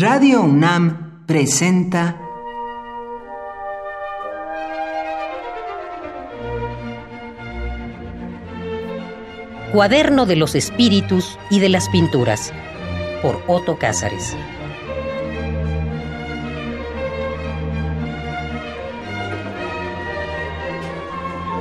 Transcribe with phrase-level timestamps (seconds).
[0.00, 2.16] Radio UNAM presenta
[9.74, 12.50] Cuaderno de los Espíritus y de las Pinturas
[13.20, 14.34] por Otto Cázares.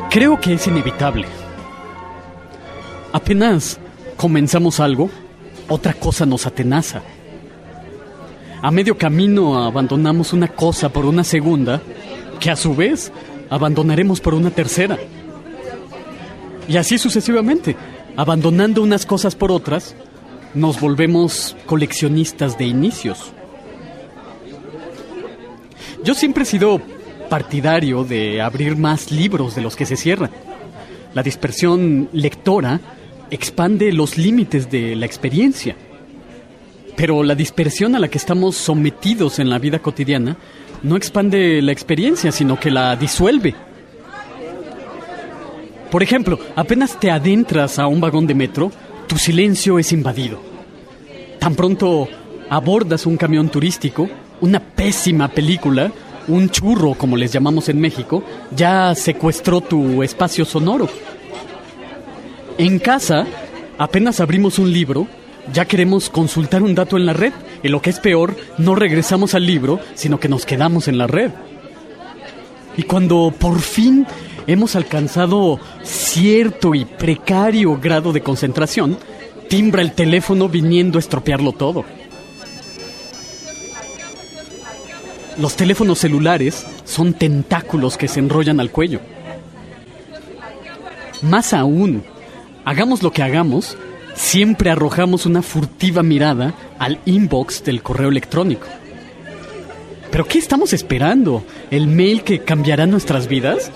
[0.09, 1.27] Creo que es inevitable.
[3.11, 3.81] Apenas
[4.15, 5.09] comenzamos algo,
[5.67, 7.01] otra cosa nos atenaza.
[8.61, 11.81] A medio camino abandonamos una cosa por una segunda,
[12.39, 13.11] que a su vez
[13.49, 14.97] abandonaremos por una tercera.
[16.67, 17.77] Y así sucesivamente,
[18.17, 19.95] abandonando unas cosas por otras,
[20.53, 23.31] nos volvemos coleccionistas de inicios.
[26.03, 26.81] Yo siempre he sido
[27.29, 30.31] partidario de abrir más libros de los que se cierran.
[31.13, 32.81] La dispersión lectora
[33.31, 35.75] expande los límites de la experiencia.
[36.99, 40.35] Pero la dispersión a la que estamos sometidos en la vida cotidiana
[40.83, 43.55] no expande la experiencia, sino que la disuelve.
[45.89, 48.69] Por ejemplo, apenas te adentras a un vagón de metro,
[49.07, 50.41] tu silencio es invadido.
[51.39, 52.09] Tan pronto
[52.49, 54.09] abordas un camión turístico,
[54.41, 55.93] una pésima película,
[56.27, 60.89] un churro, como les llamamos en México, ya secuestró tu espacio sonoro.
[62.57, 63.25] En casa,
[63.77, 65.07] apenas abrimos un libro,
[65.53, 67.33] ya queremos consultar un dato en la red,
[67.63, 71.07] y lo que es peor, no regresamos al libro, sino que nos quedamos en la
[71.07, 71.31] red.
[72.77, 74.05] Y cuando por fin
[74.47, 78.97] hemos alcanzado cierto y precario grado de concentración,
[79.49, 81.83] timbra el teléfono viniendo a estropearlo todo.
[85.37, 88.99] Los teléfonos celulares son tentáculos que se enrollan al cuello.
[91.21, 92.03] Más aún,
[92.65, 93.77] hagamos lo que hagamos,
[94.19, 98.67] siempre arrojamos una furtiva mirada al inbox del correo electrónico.
[100.11, 101.43] ¿Pero qué estamos esperando?
[101.71, 103.71] ¿El mail que cambiará nuestras vidas?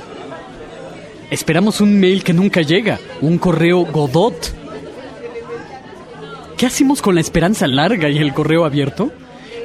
[1.32, 4.54] Esperamos un mail que nunca llega, un correo Godot.
[6.58, 9.12] ¿Qué hacemos con la esperanza larga y el correo abierto?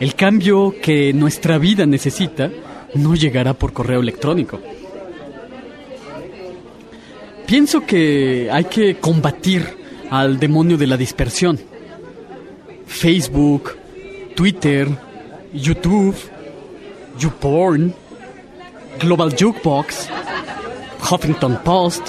[0.00, 2.50] El cambio que nuestra vida necesita
[2.94, 4.60] no llegará por correo electrónico.
[7.46, 9.78] Pienso que hay que combatir
[10.10, 11.58] al demonio de la dispersión.
[12.86, 13.76] Facebook,
[14.34, 14.88] Twitter,
[15.52, 16.16] YouTube,
[17.18, 17.94] YouPorn,
[19.00, 20.08] Global Jukebox,
[21.10, 22.08] Huffington Post,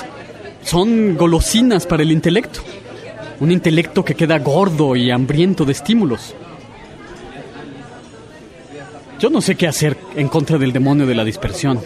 [0.63, 2.61] son golosinas para el intelecto.
[3.39, 6.35] Un intelecto que queda gordo y hambriento de estímulos.
[9.19, 11.79] Yo no sé qué hacer en contra del demonio de la dispersión.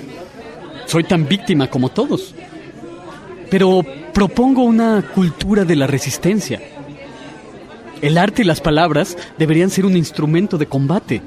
[0.85, 2.35] Soy tan víctima como todos.
[3.53, 6.59] Pero propongo una cultura de la resistencia.
[8.01, 11.21] El arte y las palabras deberían ser un instrumento de combate.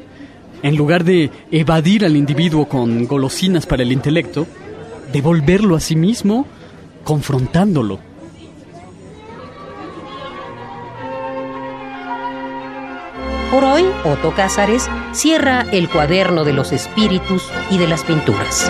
[0.61, 4.45] En lugar de evadir al individuo con golosinas para el intelecto,
[5.13, 6.49] devolverlo a sí mismo
[7.05, 8.01] confrontándolo.
[13.53, 18.69] Por hoy, Otto Cázares cierra el cuaderno de los espíritus y de las pinturas.